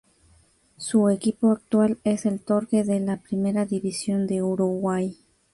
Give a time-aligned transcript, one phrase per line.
[0.77, 5.15] Su equipo actual es el Torque de la Primera División de Uruguay.